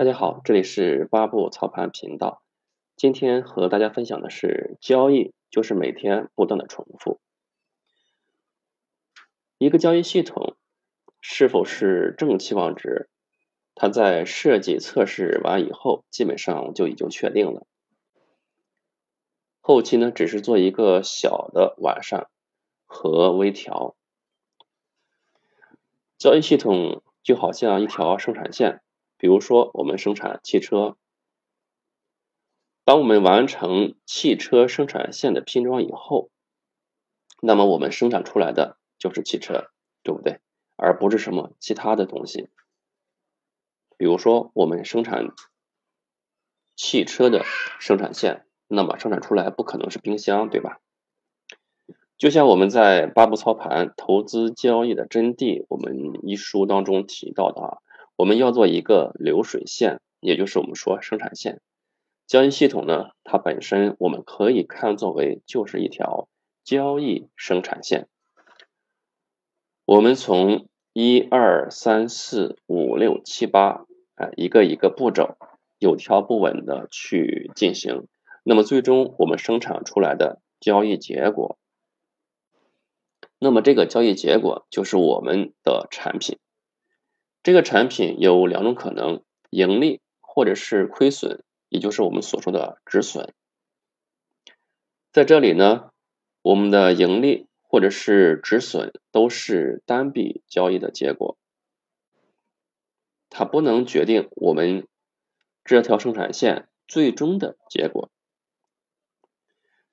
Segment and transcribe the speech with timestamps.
[0.00, 2.42] 大家好，这里是八步操盘频道。
[2.96, 7.20] 今天和大家分享的是，交易就是每天不断的重复。
[9.58, 10.56] 一个交易系统
[11.20, 13.10] 是否是正期望值，
[13.74, 17.66] 它在设计测试完以后，基本上就已经确定了。
[19.60, 22.30] 后期呢，只是做一个小的完善
[22.86, 23.94] 和微调。
[26.16, 28.80] 交易系统就好像一条生产线。
[29.20, 30.96] 比如说，我们生产汽车，
[32.86, 36.30] 当我们完成汽车生产线的拼装以后，
[37.42, 39.70] 那么我们生产出来的就是汽车，
[40.02, 40.40] 对不对？
[40.74, 42.48] 而不是什么其他的东西。
[43.98, 45.26] 比如说，我们生产
[46.74, 47.44] 汽车的
[47.78, 50.80] 生产线，那么生产出来不可能是冰箱，对吧？
[52.16, 57.78] 就像我们在《八步操盘投资交易的真谛》我们一书当中提到的啊。
[58.20, 61.62] 我们要做一个流水线，也就是我们说生产线。
[62.26, 66.28] 交易系统呢，它本身我们可以看作为就是一条
[66.62, 68.08] 交易生产线。
[69.86, 73.86] 我们从一二三四五六七八，
[74.16, 75.38] 哎，一个一个步骤，
[75.78, 78.06] 有条不紊的去进行。
[78.42, 81.56] 那么最终我们生产出来的交易结果，
[83.38, 86.36] 那么这个交易结果就是我们的产品。
[87.42, 93.32] 这个产品有两种可能：盈利或者是亏损，也就是我们所说的止损。
[95.10, 95.90] 在这里呢，
[96.42, 101.38] 我们的盈利或者是止损都是单笔交易的结果，
[103.30, 104.86] 它不能决定我们
[105.64, 108.10] 这条生产线最终的结果。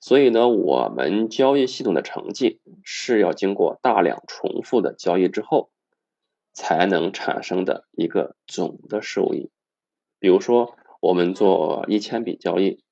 [0.00, 5.70] 所以呢，我们交易系统的成绩是要经过大量重复的交易之后。
[6.58, 9.48] 才能产生的一个总的收益。
[10.18, 12.82] 比如说，我们做一千笔交易，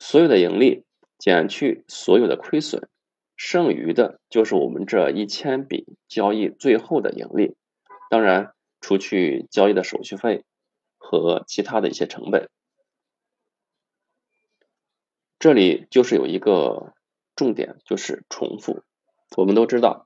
[0.00, 0.84] 所有的盈利
[1.16, 2.88] 减去所有的亏损，
[3.36, 7.54] 剩余的就是我们这一千笔交易最后的盈利。
[8.10, 10.44] 当然，除去交易的手续费
[10.98, 12.50] 和其他的一些成本。
[15.38, 16.94] 这里就是有一个
[17.36, 18.82] 重点，就是重复。
[19.36, 20.05] 我们都知道。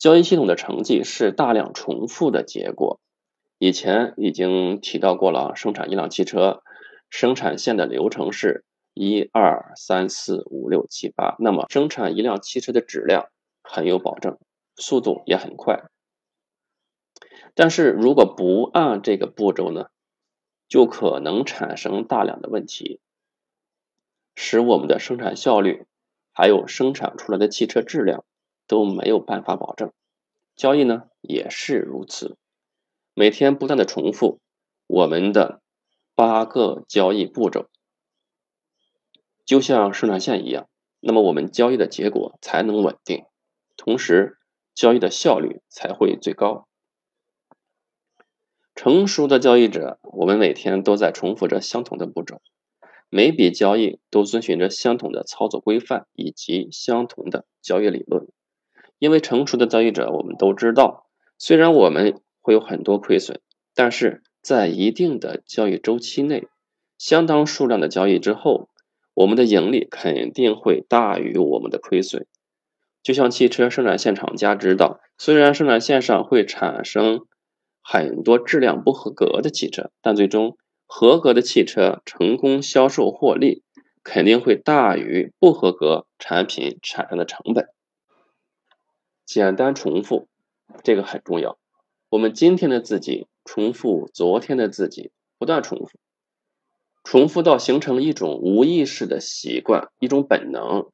[0.00, 2.98] 交易系统的成绩是大量重复的结果。
[3.58, 6.62] 以前已经提到过了，生产一辆汽车，
[7.10, 11.36] 生产线的流程是一二三四五六七八。
[11.38, 13.28] 那么生产一辆汽车的质量
[13.62, 14.38] 很有保证，
[14.74, 15.82] 速度也很快。
[17.54, 19.88] 但是如果不按这个步骤呢，
[20.66, 23.00] 就可能产生大量的问题，
[24.34, 25.84] 使我们的生产效率
[26.32, 28.24] 还有生产出来的汽车质量。
[28.70, 29.90] 都没有办法保证，
[30.54, 32.36] 交易呢也是如此，
[33.14, 34.38] 每天不断的重复
[34.86, 35.60] 我们的
[36.14, 37.68] 八个交易步骤，
[39.44, 40.68] 就像生产线一样，
[41.00, 43.24] 那么我们交易的结果才能稳定，
[43.76, 44.38] 同时
[44.72, 46.68] 交易的效率才会最高。
[48.76, 52.40] 成熟的交易者，我们每天都在重复着相同的步骤，
[53.08, 58.28] 每笔交易都遵循着相同的操作规范以及相同的交易理论。
[59.00, 61.06] 因为成熟的交易者，我们都知道，
[61.38, 63.40] 虽然我们会有很多亏损，
[63.74, 66.46] 但是在一定的交易周期内，
[66.98, 68.68] 相当数量的交易之后，
[69.14, 72.26] 我们的盈利肯定会大于我们的亏损。
[73.02, 77.22] 就像汽车生产线厂家知道，虽然生产线上会产生
[77.80, 83.62] 很多质量不合格的汽车，但最终合格的汽车成功销售获利，
[84.04, 87.68] 肯定会大于不合格产品产生的成本。
[89.30, 90.26] 简单重复，
[90.82, 91.56] 这个很重要。
[92.08, 96.00] 我们今天的自己重复昨天的自己，不断重复，
[97.04, 100.90] 重复到形成一种无意识的习惯，一种本能，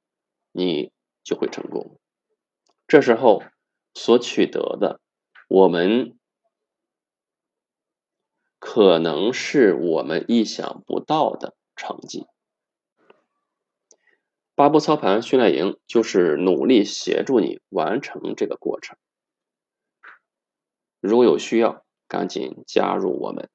[0.52, 0.92] 你
[1.24, 1.98] 就会成功。
[2.86, 3.42] 这时候
[3.94, 5.00] 所取得的，
[5.48, 6.18] 我们
[8.58, 12.26] 可能是我们意想不到的成绩。
[14.56, 18.96] 八步操盘训练营就是努力协助你完成这个过程。
[20.98, 23.50] 如果有需要，赶紧加入我们。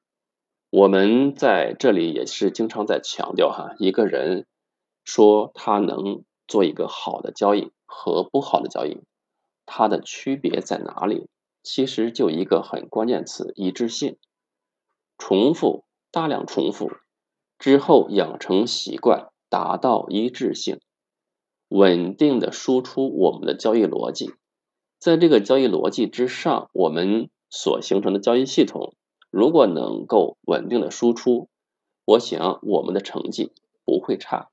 [0.70, 4.46] 我们在这里也是经常在强调哈，一个人
[5.04, 9.02] 说他能做一个好的交易和不好的交易，
[9.66, 11.28] 它的区别在哪里？
[11.64, 14.20] 其实就一个很关键词：一致性。
[15.18, 16.92] 重复，大量重复
[17.58, 20.80] 之后养成习惯，达到一致性。
[21.72, 24.34] 稳定的输出我们的交易逻辑，
[25.00, 28.94] 在这个交易逻辑之上，我们所形成的交易系统
[29.30, 31.48] 如果能够稳定的输出，
[32.04, 33.54] 我想我们的成绩
[33.86, 34.50] 不会差。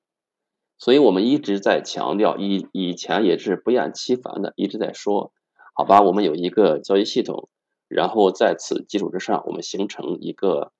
[0.78, 5.32] 所以我们一直在强调，以以前也是不厌其烦的一直在说，
[5.74, 7.48] 好吧，我们有一个交易系统，
[7.88, 10.70] 然后在此基础之上，我们形成一个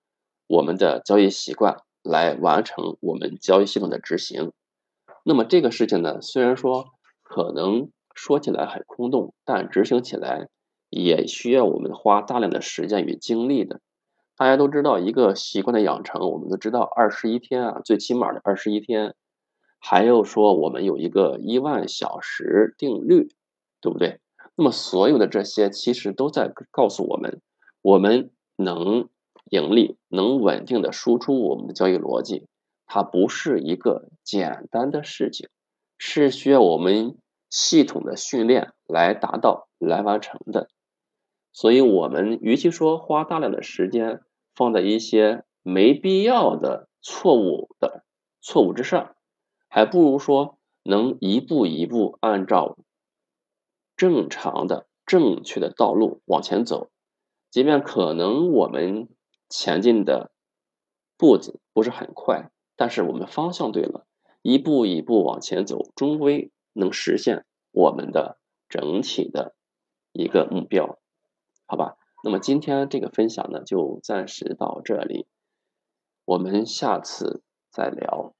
[0.46, 4.52] 我们的交易习惯，来完成我们交易系统的执行。
[5.28, 6.86] 那么这个事情呢，虽然说
[7.22, 10.48] 可能说起来很空洞，但执行起来
[10.88, 13.82] 也需要我们花大量的时间与精力的。
[14.38, 19.14] 大家都知道，一个习惯的养成，我们都知道二十一天啊，最起码的二十一天。
[19.78, 23.28] 还有说，我们有一个一万小时定律，
[23.82, 24.20] 对不对？
[24.56, 27.42] 那么所有的这些其实都在告诉我们，
[27.82, 29.10] 我们能
[29.50, 32.46] 盈利、能稳定的输出我们的交易逻辑，
[32.88, 35.49] 它不是一个简单的事情，
[35.99, 37.19] 是需要我们
[37.50, 40.69] 系统的训练来达到、来完成的。
[41.52, 44.23] 所以，我们与其说花大量的时间
[44.55, 48.05] 放在一些没必要的错误的
[48.40, 49.14] 错误之上。
[49.69, 52.79] 还不如说能一步一步按照
[53.96, 56.90] 正常的、正确的道路往前走，
[57.50, 59.08] 即便可能我们
[59.50, 60.31] 前进的
[61.19, 64.06] 步子不是很快，但是我们方向对了，
[64.40, 68.38] 一步一步往前走，终归能实现我们的
[68.69, 69.56] 整体的
[70.12, 71.00] 一个目标，
[71.66, 71.96] 好吧？
[72.22, 75.26] 那么今天这个分享呢，就暂时到这里，
[76.25, 78.32] 我们下次再聊。